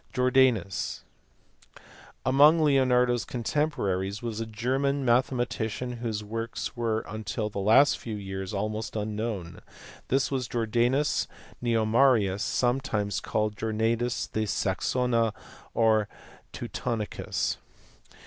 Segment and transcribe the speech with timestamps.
[0.15, 1.01] Jordanus*.
[2.25, 8.15] Among Leonardo s contemporaries was a German mathematician, whose works were until the last few
[8.15, 9.59] years almost unknown.
[10.07, 11.27] This was Jordanus
[11.61, 15.33] Nemorarius, sometimes called Jordanus de Saxonia
[15.75, 16.07] or
[16.51, 17.57] Teutonicus.